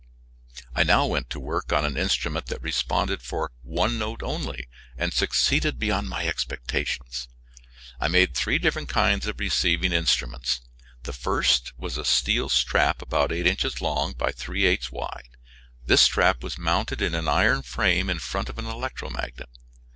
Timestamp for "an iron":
17.13-17.61